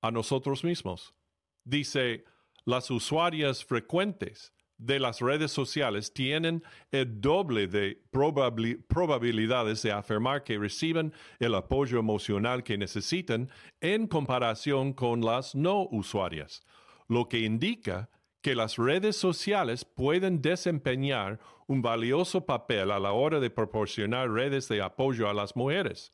a 0.00 0.10
nosotros 0.10 0.64
mismos. 0.64 1.14
Dice, 1.64 2.24
las 2.64 2.90
usuarias 2.90 3.64
frecuentes 3.64 4.52
de 4.78 5.00
las 5.00 5.20
redes 5.20 5.50
sociales 5.50 6.12
tienen 6.12 6.62
el 6.92 7.20
doble 7.20 7.66
de 7.66 8.00
probabilidades 8.10 9.82
de 9.82 9.92
afirmar 9.92 10.44
que 10.44 10.56
reciben 10.56 11.12
el 11.40 11.54
apoyo 11.54 11.98
emocional 11.98 12.62
que 12.62 12.78
necesitan 12.78 13.50
en 13.80 14.06
comparación 14.06 14.92
con 14.92 15.20
las 15.20 15.54
no 15.54 15.88
usuarias, 15.90 16.64
lo 17.08 17.28
que 17.28 17.40
indica 17.40 18.08
que 18.40 18.54
las 18.54 18.76
redes 18.76 19.16
sociales 19.16 19.84
pueden 19.84 20.40
desempeñar 20.40 21.40
un 21.66 21.82
valioso 21.82 22.46
papel 22.46 22.92
a 22.92 23.00
la 23.00 23.12
hora 23.12 23.40
de 23.40 23.50
proporcionar 23.50 24.30
redes 24.30 24.68
de 24.68 24.80
apoyo 24.80 25.28
a 25.28 25.34
las 25.34 25.56
mujeres. 25.56 26.12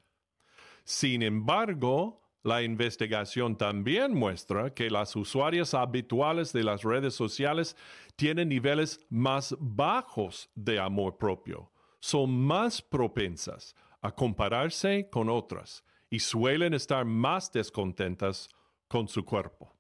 Sin 0.85 1.23
embargo, 1.23 2.24
la 2.45 2.63
investigación 2.63 3.57
también 3.57 4.15
muestra 4.15 4.73
que 4.75 4.91
las 4.91 5.17
usuarias 5.17 5.73
habituales 5.73 6.53
de 6.53 6.63
las 6.63 6.83
redes 6.83 7.15
sociales 7.15 7.75
tienen 8.17 8.51
niveles 8.51 9.01
más 9.09 9.57
bajos 9.59 10.51
de 10.55 10.79
amor 10.79 11.17
propio, 11.17 11.73
son 12.01 12.39
más 12.39 12.83
propensas 12.83 13.75
a 14.03 14.15
compararse 14.15 15.09
con 15.11 15.31
otras 15.31 15.83
y 16.11 16.21
suelen 16.21 16.75
estar 16.75 17.07
más 17.07 17.51
descontentas 17.51 18.51
con 18.89 19.09
su 19.09 19.25
cuerpo. 19.25 19.75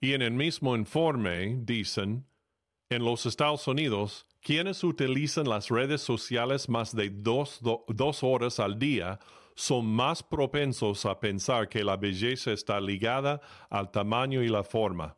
Y 0.00 0.14
en 0.14 0.22
el 0.22 0.32
mismo 0.32 0.74
informe 0.74 1.56
dicen, 1.60 2.26
en 2.90 3.04
los 3.04 3.26
Estados 3.26 3.68
Unidos, 3.68 4.26
quienes 4.40 4.82
utilizan 4.82 5.48
las 5.48 5.68
redes 5.68 6.00
sociales 6.00 6.68
más 6.68 6.94
de 6.96 7.10
dos, 7.10 7.60
dos 7.86 8.24
horas 8.24 8.58
al 8.58 8.80
día 8.80 9.20
son 9.54 9.86
más 9.86 10.22
propensos 10.22 11.06
a 11.06 11.18
pensar 11.18 11.68
que 11.68 11.82
la 11.84 11.96
belleza 11.96 12.52
está 12.52 12.80
ligada 12.80 13.40
al 13.70 13.90
tamaño 13.90 14.42
y 14.42 14.48
la 14.48 14.64
forma. 14.64 15.16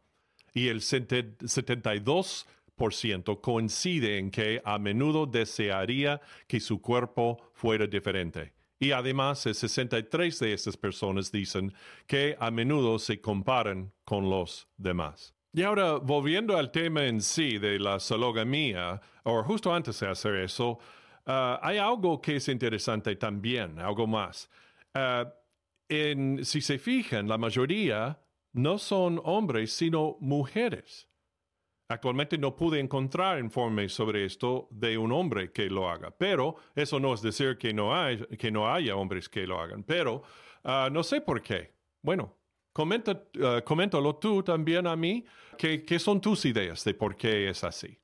Y 0.53 0.69
el 0.69 0.81
72% 0.81 3.41
coincide 3.41 4.19
en 4.19 4.31
que 4.31 4.61
a 4.65 4.79
menudo 4.79 5.27
desearía 5.27 6.21
que 6.47 6.61
su 6.61 6.81
cuerpo 6.81 7.51
fuera 7.55 7.87
diferente. 7.87 8.53
Y 8.79 8.93
además, 8.93 9.47
el 9.47 9.55
63 9.55 10.39
de 10.41 10.53
estas 10.53 10.77
personas 10.77 11.33
dicen 11.33 11.73
que 12.07 12.37
a 12.39 12.51
menudo 12.51 12.99
se 12.99 13.21
comparan 13.21 13.93
con 14.05 14.29
los 14.29 14.69
demás. 14.77 15.35
Y 15.53 15.63
ahora, 15.63 15.95
volviendo 15.95 16.57
al 16.57 16.73
tema 16.73 17.07
en 17.07 17.21
sí 17.21 17.59
de 17.59 17.79
la 17.79 18.01
sologamía, 18.01 19.01
o 19.23 19.43
justo 19.45 19.73
antes 19.73 20.01
de 20.01 20.09
hacer 20.09 20.35
eso, 20.35 20.81
Ah, 21.27 21.59
hay 21.63 21.79
algo 21.79 22.21
que 22.21 22.37
es 22.37 22.49
interesante 22.49 23.17
también, 23.17 23.79
algo 23.79 24.07
más. 24.07 24.51
Ah, 24.93 25.33
si 25.89 26.61
se 26.61 26.79
fijan, 26.79 27.29
la 27.29 27.39
mayoría 27.39 28.19
no 28.53 28.79
son 28.79 29.21
hombres, 29.25 29.73
sino 29.73 30.17
mujeres. 30.21 31.09
Actualmente 31.89 32.39
no 32.39 32.57
pude 32.57 32.81
encontrar 32.81 33.39
informes 33.39 33.93
sobre 33.93 34.25
esto 34.25 34.69
de 34.71 34.97
un 34.97 35.13
hombre 35.13 35.53
que 35.53 35.69
lo 35.69 35.89
haga, 35.89 36.11
pero 36.11 36.57
eso 36.75 36.99
no 36.99 37.13
es 37.13 37.21
decir 37.21 37.59
que 37.59 37.75
no, 37.75 37.95
hay, 37.95 38.19
que 38.39 38.51
no 38.51 38.73
haya 38.73 38.97
hombres 38.97 39.29
que 39.29 39.47
lo 39.47 39.61
hagan, 39.61 39.83
pero 39.85 40.23
ah, 40.65 40.89
no 40.91 41.03
sé 41.03 41.21
por 41.21 41.43
qué. 41.43 41.75
Bueno, 42.03 42.35
coméntalo 42.73 44.17
tú 44.17 44.43
también 44.43 44.87
a 44.87 44.97
mí, 44.97 45.25
¿qué 45.59 45.99
son 45.99 46.21
tus 46.21 46.45
ideas 46.45 46.85
de 46.85 46.95
por 46.95 47.17
qué 47.17 47.49
es 47.51 47.63
así? 47.65 47.99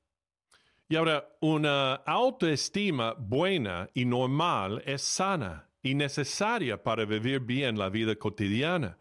Y 0.91 0.97
ahora, 0.97 1.25
una 1.39 1.93
autoestima 2.05 3.13
buena 3.13 3.89
y 3.93 4.03
normal 4.03 4.83
es 4.85 5.01
sana 5.01 5.69
y 5.81 5.95
necesaria 5.95 6.83
para 6.83 7.05
vivir 7.05 7.39
bien 7.39 7.79
la 7.79 7.87
vida 7.87 8.13
cotidiana. 8.17 8.97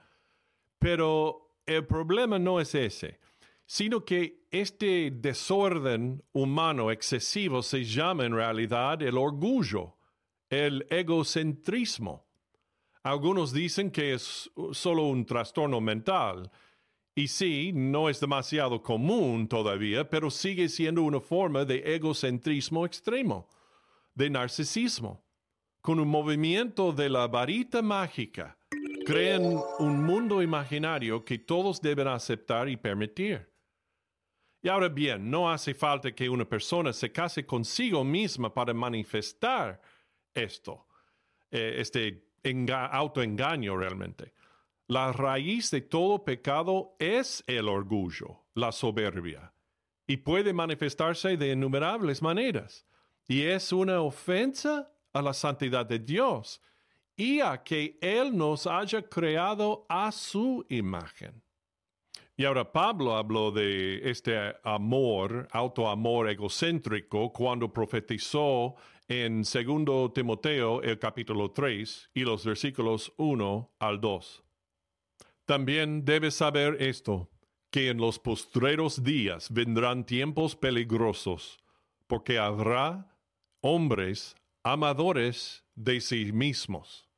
Pero 0.78 1.56
el 1.66 1.84
problema 1.88 2.38
no 2.38 2.60
es 2.60 2.76
ese, 2.76 3.18
sino 3.66 4.04
que 4.04 4.46
este 4.52 5.10
desorden 5.10 6.22
humano 6.32 6.92
excesivo 6.92 7.60
se 7.60 7.82
llama 7.82 8.24
en 8.24 8.36
realidad 8.36 9.02
el 9.02 9.18
orgullo, 9.18 9.96
el 10.48 10.86
egocentrismo. 10.90 12.24
Algunos 13.02 13.52
dicen 13.52 13.90
que 13.90 14.14
es 14.14 14.48
solo 14.70 15.06
un 15.06 15.26
trastorno 15.26 15.80
mental, 15.80 16.52
y 17.14 17.28
sí, 17.28 17.72
no 17.74 18.08
es 18.08 18.20
demasiado 18.20 18.82
común 18.82 19.48
todavía, 19.48 20.08
pero 20.08 20.30
sigue 20.30 20.68
siendo 20.68 21.02
una 21.02 21.20
forma 21.20 21.64
de 21.64 21.94
egocentrismo 21.94 22.86
extremo, 22.86 23.48
de 24.14 24.30
narcisismo. 24.30 25.24
Con 25.80 25.98
un 25.98 26.08
movimiento 26.08 26.92
de 26.92 27.08
la 27.08 27.26
varita 27.26 27.80
mágica, 27.80 28.56
crean 29.06 29.42
un 29.78 30.04
mundo 30.04 30.42
imaginario 30.42 31.24
que 31.24 31.38
todos 31.38 31.80
deben 31.80 32.06
aceptar 32.06 32.68
y 32.68 32.76
permitir. 32.76 33.50
Y 34.62 34.68
ahora 34.68 34.88
bien, 34.88 35.30
no 35.30 35.50
hace 35.50 35.72
falta 35.74 36.12
que 36.12 36.28
una 36.28 36.44
persona 36.44 36.92
se 36.92 37.10
case 37.10 37.46
consigo 37.46 38.04
misma 38.04 38.52
para 38.52 38.74
manifestar 38.74 39.80
esto, 40.34 40.86
eh, 41.50 41.76
este 41.78 42.26
autoengaño 42.92 43.76
realmente. 43.76 44.34
La 44.90 45.12
raíz 45.12 45.70
de 45.70 45.82
todo 45.82 46.24
pecado 46.24 46.96
es 46.98 47.44
el 47.46 47.68
orgullo, 47.68 48.40
la 48.56 48.72
soberbia, 48.72 49.52
y 50.04 50.16
puede 50.16 50.52
manifestarse 50.52 51.36
de 51.36 51.52
innumerables 51.52 52.20
maneras. 52.20 52.84
Y 53.28 53.42
es 53.42 53.72
una 53.72 54.00
ofensa 54.00 54.90
a 55.12 55.22
la 55.22 55.32
santidad 55.32 55.86
de 55.86 56.00
Dios 56.00 56.60
y 57.14 57.38
a 57.38 57.62
que 57.62 57.98
Él 58.00 58.36
nos 58.36 58.66
haya 58.66 59.00
creado 59.00 59.86
a 59.88 60.10
su 60.10 60.66
imagen. 60.68 61.40
Y 62.36 62.44
ahora 62.44 62.72
Pablo 62.72 63.14
habló 63.14 63.52
de 63.52 64.10
este 64.10 64.56
amor, 64.64 65.46
autoamor 65.52 66.28
egocéntrico, 66.28 67.32
cuando 67.32 67.72
profetizó 67.72 68.74
en 69.06 69.42
2 69.44 70.12
Timoteo 70.12 70.82
el 70.82 70.98
capítulo 70.98 71.52
3 71.52 72.10
y 72.12 72.22
los 72.22 72.44
versículos 72.44 73.12
1 73.18 73.70
al 73.78 74.00
2. 74.00 74.44
También 75.50 76.04
debes 76.04 76.34
saber 76.34 76.80
esto, 76.80 77.28
que 77.72 77.88
en 77.88 77.96
los 77.98 78.20
postreros 78.20 79.02
días 79.02 79.50
vendrán 79.50 80.06
tiempos 80.06 80.54
peligrosos, 80.54 81.58
porque 82.06 82.38
habrá 82.38 83.18
hombres 83.60 84.36
amadores 84.62 85.64
de 85.74 86.00
sí 86.00 86.30
mismos, 86.30 87.10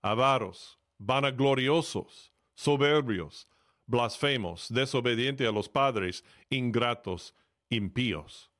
avaros, 0.00 0.78
vanagloriosos, 0.96 2.32
soberbios, 2.54 3.46
blasfemos, 3.84 4.72
desobedientes 4.72 5.46
a 5.46 5.52
los 5.52 5.68
padres, 5.68 6.24
ingratos, 6.48 7.34
impíos. 7.68 8.50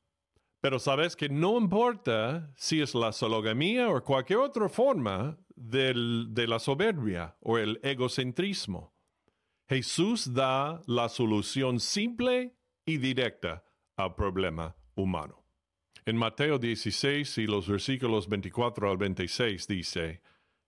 Pero 0.63 0.79
sabes 0.79 1.17
que 1.17 1.29
no 1.29 1.59
importa 1.59 2.49
si 2.57 2.81
es 2.81 2.95
la 2.95 3.11
sologamía 3.11 3.91
o 3.91 4.01
cualquier 4.05 4.39
otra 4.39 4.69
forma 4.69 5.37
de 5.57 6.47
la 6.47 6.61
soberbia 6.61 7.37
o 7.41 7.59
el 7.59 7.81
egocentrismo. 7.83 8.95
Jesús 9.69 10.33
da 10.33 10.81
la 10.87 11.09
solución 11.09 11.81
simple 11.81 12.55
y 12.87 12.99
directa 12.99 13.65
al 13.97 14.15
problema 14.15 14.77
humano. 14.95 15.45
En 16.05 16.17
Mateo 16.17 16.59
16 16.59 17.39
y 17.39 17.47
los 17.49 17.67
versículos 17.67 18.29
24 18.29 18.89
al 18.89 18.99
26 18.99 19.67
dice, 19.67 20.23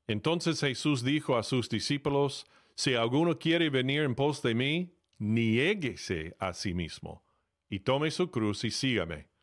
Entonces 0.08 0.58
Jesús 0.58 1.04
dijo 1.04 1.36
a 1.36 1.44
sus 1.44 1.68
discípulos, 1.68 2.46
si 2.74 2.94
alguno 2.94 3.38
quiere 3.38 3.70
venir 3.70 4.02
en 4.02 4.16
pos 4.16 4.42
de 4.42 4.56
mí, 4.56 4.92
niéguese 5.18 6.34
a 6.40 6.52
sí 6.52 6.74
mismo, 6.74 7.24
y 7.70 7.80
tome 7.80 8.10
su 8.10 8.32
cruz 8.32 8.64
y 8.64 8.72
sígame. 8.72 9.33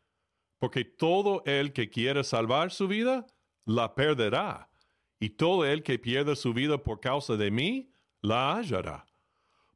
Porque 0.62 0.84
todo 0.84 1.42
el 1.44 1.72
que 1.72 1.90
quiera 1.90 2.22
salvar 2.22 2.70
su 2.70 2.86
vida, 2.86 3.26
la 3.64 3.96
perderá, 3.96 4.70
y 5.18 5.30
todo 5.30 5.64
el 5.64 5.82
que 5.82 5.98
pierda 5.98 6.36
su 6.36 6.54
vida 6.54 6.78
por 6.78 7.00
causa 7.00 7.36
de 7.36 7.50
mí, 7.50 7.90
la 8.20 8.54
hallará. 8.54 9.04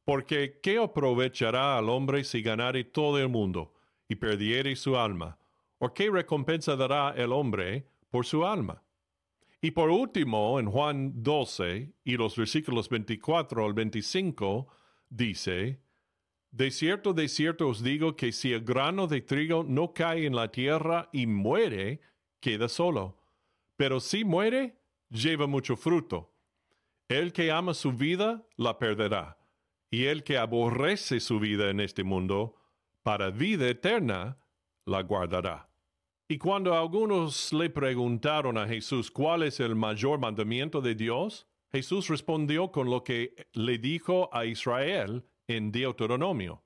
Porque 0.05 0.61
¿qué 0.63 0.77
aprovechará 0.77 1.77
al 1.77 1.89
hombre 1.89 2.23
si 2.23 2.41
ganare 2.41 2.85
todo 2.85 3.19
el 3.19 3.27
mundo 3.27 3.73
y 4.07 4.15
perdiere 4.15 4.77
su 4.77 4.95
alma? 4.95 5.37
¿O 5.77 5.93
qué 5.93 6.09
recompensa 6.09 6.77
dará 6.77 7.13
el 7.17 7.33
hombre 7.33 7.85
por 8.09 8.25
su 8.25 8.45
alma? 8.45 8.81
Y 9.59 9.71
por 9.71 9.89
último, 9.89 10.57
en 10.57 10.71
Juan 10.71 11.21
12 11.21 11.95
y 12.05 12.15
los 12.15 12.37
versículos 12.37 12.87
24 12.87 13.65
al 13.65 13.73
25, 13.73 14.69
dice, 15.09 15.81
De 16.51 16.71
cierto, 16.71 17.13
de 17.13 17.27
cierto 17.27 17.67
os 17.67 17.83
digo 17.83 18.15
que 18.15 18.31
si 18.31 18.53
el 18.53 18.63
grano 18.63 19.07
de 19.07 19.21
trigo 19.21 19.63
no 19.63 19.93
cae 19.93 20.25
en 20.25 20.35
la 20.35 20.51
tierra 20.51 21.09
y 21.11 21.27
muere, 21.27 22.01
queda 22.39 22.67
solo. 22.69 23.17
Pero 23.75 23.99
si 23.99 24.23
muere, 24.23 24.77
lleva 25.09 25.47
mucho 25.47 25.75
fruto. 25.75 26.33
El 27.07 27.31
que 27.31 27.51
ama 27.51 27.73
su 27.73 27.93
vida, 27.93 28.45
la 28.55 28.79
perderá. 28.79 29.37
Y 29.89 30.05
el 30.05 30.23
que 30.23 30.37
aborrece 30.37 31.19
su 31.19 31.39
vida 31.39 31.69
en 31.69 31.79
este 31.79 32.03
mundo, 32.03 32.55
para 33.03 33.29
vida 33.29 33.69
eterna, 33.69 34.37
la 34.85 35.01
guardará. 35.03 35.69
Y 36.27 36.37
cuando 36.37 36.75
algunos 36.75 37.53
le 37.53 37.69
preguntaron 37.69 38.57
a 38.57 38.67
Jesús 38.67 39.09
cuál 39.09 39.43
es 39.43 39.61
el 39.61 39.75
mayor 39.75 40.19
mandamiento 40.19 40.81
de 40.81 40.93
Dios, 40.93 41.47
Jesús 41.71 42.09
respondió 42.09 42.71
con 42.71 42.89
lo 42.89 43.03
que 43.03 43.47
le 43.53 43.77
dijo 43.77 44.29
a 44.33 44.45
Israel 44.45 45.23
en 45.47 45.71
Deuteronomio. 45.71 46.61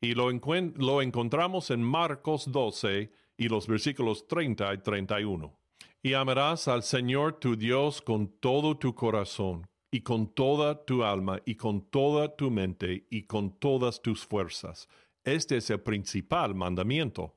Y 0.00 0.14
lo, 0.14 0.30
lo 0.30 1.02
encontramos 1.02 1.70
en 1.70 1.82
Marcos 1.82 2.50
12 2.50 3.10
y 3.36 3.48
los 3.48 3.66
versículos 3.66 4.26
30 4.26 4.74
y 4.74 4.78
31. 4.78 5.56
Y 6.02 6.12
amarás 6.14 6.68
al 6.68 6.82
Señor 6.82 7.38
tu 7.38 7.56
Dios 7.56 8.02
con 8.02 8.28
todo 8.40 8.76
tu 8.76 8.94
corazón, 8.94 9.66
y 9.90 10.00
con 10.00 10.34
toda 10.34 10.84
tu 10.84 11.04
alma, 11.04 11.40
y 11.46 11.54
con 11.54 11.88
toda 11.88 12.36
tu 12.36 12.50
mente, 12.50 13.06
y 13.10 13.22
con 13.22 13.58
todas 13.58 14.02
tus 14.02 14.26
fuerzas. 14.26 14.88
Este 15.22 15.56
es 15.56 15.70
el 15.70 15.80
principal 15.80 16.54
mandamiento. 16.54 17.34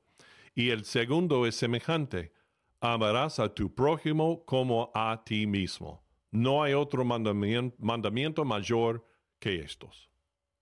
Y 0.54 0.70
el 0.70 0.84
segundo 0.84 1.46
es 1.46 1.54
semejante. 1.54 2.32
Amarás 2.80 3.38
a 3.38 3.54
tu 3.54 3.74
prójimo 3.74 4.44
como 4.44 4.90
a 4.92 5.22
ti 5.24 5.46
mismo. 5.46 6.02
No 6.30 6.62
hay 6.62 6.74
otro 6.74 7.04
mandamiento, 7.04 8.44
mayor 8.44 9.06
que 9.38 9.60
estos. 9.60 10.07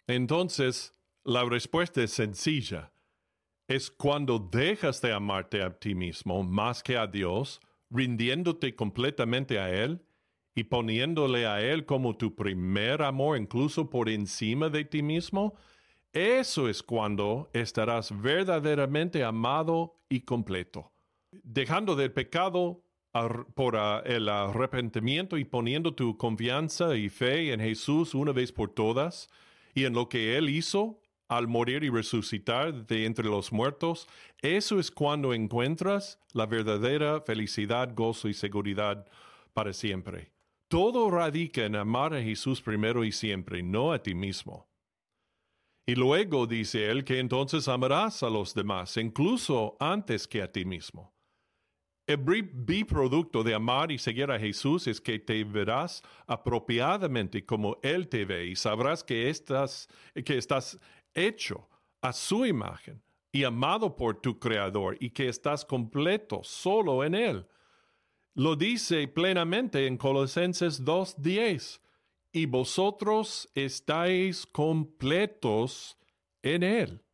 Entonces, 0.07 0.92
la 1.25 1.45
respuesta 1.45 2.03
es 2.03 2.12
sencilla. 2.12 2.92
Es 3.66 3.90
cuando 3.90 4.38
dejas 4.38 5.01
de 5.03 5.12
amarte 5.12 5.62
a 5.62 5.77
ti 5.77 5.95
mismo 5.95 6.45
más 6.45 6.83
que 6.83 6.97
a 6.97 7.07
Dios, 7.07 7.61
rindiéndote 7.90 8.77
completamente 8.77 9.59
a 9.59 9.71
Él 9.71 10.01
y 10.55 10.64
poniéndole 10.64 11.47
a 11.47 11.61
Él 11.61 11.85
como 11.85 12.16
tu 12.16 12.35
primer 12.35 13.03
amor 13.03 13.37
incluso 13.37 13.90
por 13.90 14.09
encima 14.09 14.69
de 14.69 14.85
ti 14.85 15.03
mismo, 15.03 15.55
eso 16.12 16.69
es 16.69 16.83
cuando 16.83 17.51
estarás 17.53 18.11
verdaderamente 18.23 19.25
amado 19.25 20.01
y 20.09 20.21
completo. 20.21 20.92
Dejando 21.31 21.97
del 21.97 22.12
pecado 22.12 22.83
por 23.55 23.77
el 24.05 24.29
arrepentimiento 24.29 25.37
y 25.37 25.45
poniendo 25.45 25.95
tu 25.95 26.16
confianza 26.16 26.97
y 26.97 27.09
fe 27.09 27.53
en 27.53 27.61
Jesús 27.61 28.14
una 28.14 28.33
vez 28.33 28.53
por 28.53 28.71
todas 28.71 29.29
y 29.77 29.85
en 29.85 29.93
lo 29.93 30.09
que 30.09 30.39
Él 30.39 30.49
hizo 30.49 31.03
al 31.29 31.49
morir 31.49 31.85
y 31.85 31.91
resucitar 31.91 32.87
de 32.87 33.05
entre 33.05 33.27
los 33.27 33.53
muertos, 33.53 34.09
eso 34.41 34.81
es 34.81 34.91
cuando 34.91 35.35
encuentras 35.35 36.19
la 36.33 36.47
verdadera 36.47 37.21
felicidad, 37.21 37.93
gozo 37.95 38.29
y 38.29 38.35
seguridad 38.35 39.07
para 39.53 39.75
siempre. 39.75 40.33
Todo 40.69 41.11
radica 41.11 41.67
en 41.67 41.77
amar 41.77 42.15
a 42.15 42.23
Jesús 42.23 42.62
primero 42.62 43.05
y 43.05 43.12
siempre, 43.12 43.62
no 43.62 43.93
a 43.93 44.03
ti 44.03 44.15
mismo. 44.15 44.67
Y 45.87 45.95
luego 45.95 46.47
dice 46.47 46.91
él 46.91 47.05
que 47.05 47.19
entonces 47.19 47.69
amarás 47.69 48.23
a 48.23 48.31
los 48.31 48.55
demás, 48.55 48.97
incluso 48.97 49.77
antes 49.79 50.27
que 50.27 50.41
a 50.41 50.51
ti 50.51 50.65
mismo. 50.65 51.15
El 52.07 52.19
biproducto 52.19 53.42
de 53.42 53.53
amar 53.53 53.90
y 53.90 53.99
seguir 53.99 54.31
a 54.31 54.38
Jesús 54.38 54.87
es 54.87 55.01
que 55.01 55.19
te 55.19 55.42
verás 55.42 56.03
apropiadamente 56.29 57.45
como 57.45 57.79
Él 57.83 58.07
te 58.09 58.25
ve 58.25 58.47
y 58.47 58.55
sabrás 58.55 59.03
que 59.03 59.29
estás, 59.29 59.88
que 60.25 60.38
estás 60.38 60.79
hecho 61.14 61.69
a 62.01 62.12
su 62.12 62.47
imagen 62.47 63.03
y 63.33 63.42
amado 63.42 63.97
por 63.97 64.21
tu 64.21 64.38
Creador 64.38 64.97
y 65.01 65.11
que 65.11 65.29
estás 65.29 65.64
completo 65.64 66.42
solo 66.45 67.03
en 67.03 67.16
Él. 67.16 67.47
Lo 68.35 68.55
dice 68.55 69.09
plenamente 69.09 69.88
en 69.88 69.97
Colosenses 69.97 70.85
2.10 70.85 71.81
y 72.31 72.47
vosotros 72.47 73.49
estáis 73.55 74.47
completos 74.47 75.99
en 76.42 76.62
Él. 76.62 77.06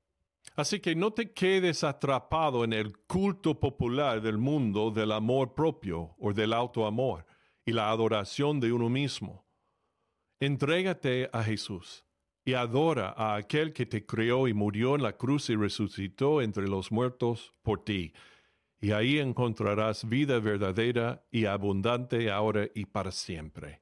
Así 0.54 0.80
que 0.80 0.94
no 0.94 1.12
te 1.12 1.32
quedes 1.32 1.82
atrapado 1.82 2.64
en 2.64 2.72
el 2.72 2.96
culto 2.98 3.58
popular 3.58 4.20
del 4.20 4.36
mundo 4.36 4.90
del 4.90 5.12
amor 5.12 5.54
propio 5.54 6.14
o 6.18 6.32
del 6.32 6.52
autoamor 6.52 7.24
y 7.64 7.72
la 7.72 7.90
adoración 7.90 8.60
de 8.60 8.72
uno 8.72 8.88
mismo. 8.88 9.46
Entrégate 10.40 11.30
a 11.32 11.42
Jesús 11.42 12.04
y 12.44 12.54
adora 12.54 13.14
a 13.16 13.36
aquel 13.36 13.72
que 13.72 13.86
te 13.86 14.04
creó 14.04 14.48
y 14.48 14.52
murió 14.52 14.96
en 14.96 15.02
la 15.02 15.16
cruz 15.16 15.48
y 15.48 15.56
resucitó 15.56 16.42
entre 16.42 16.68
los 16.68 16.90
muertos 16.90 17.54
por 17.62 17.84
ti. 17.84 18.12
Y 18.80 18.90
ahí 18.90 19.20
encontrarás 19.20 20.08
vida 20.08 20.40
verdadera 20.40 21.24
y 21.30 21.44
abundante 21.44 22.30
ahora 22.30 22.68
y 22.74 22.86
para 22.86 23.12
siempre. 23.12 23.80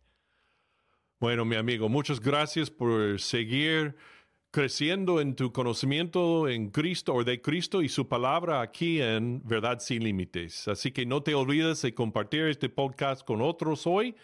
Bueno, 1.19 1.45
mi 1.45 1.57
amigo, 1.57 1.89
muchas 1.89 2.21
gracias 2.21 2.71
por 2.71 3.19
seguir 3.19 3.97
creciendo 4.51 5.21
en 5.21 5.37
tu 5.37 5.53
conocimiento 5.53 6.49
en 6.49 6.71
Cristo 6.71 7.15
o 7.15 7.25
de 7.25 7.41
Cristo 7.41 7.83
y 7.83 7.89
su 7.89 8.09
palabra 8.09 8.61
aquí 8.61 9.01
en 9.01 9.43
Verdad 9.45 9.79
sin 9.79 10.03
Límites. 10.03 10.67
Así 10.69 10.91
que 10.91 11.07
no 11.07 11.23
te 11.23 11.35
olvides 11.35 11.83
de 11.83 11.95
compartir 11.95 12.47
este 12.47 12.69
podcast 12.69 13.25
con 13.25 13.43
otros 13.43 13.87
hoy 13.87 14.17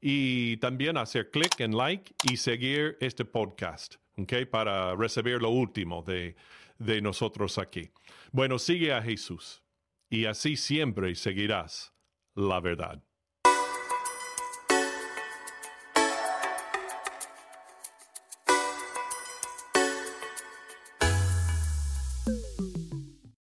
y 0.00 0.56
también 0.58 0.96
hacer 0.96 1.30
clic 1.30 1.60
en 1.60 1.76
like 1.76 2.12
y 2.30 2.36
seguir 2.36 2.96
este 3.00 3.24
podcast, 3.24 3.96
¿ok? 4.16 4.46
Para 4.50 4.96
recibir 4.96 5.40
lo 5.40 5.50
último 5.50 6.02
de, 6.02 6.34
de 6.78 7.00
nosotros 7.00 7.58
aquí. 7.58 7.90
Bueno, 8.32 8.58
sigue 8.58 8.92
a 8.92 9.02
Jesús 9.02 9.62
y 10.10 10.24
así 10.24 10.56
siempre 10.56 11.14
seguirás 11.14 11.94
la 12.34 12.60
verdad. 12.60 13.07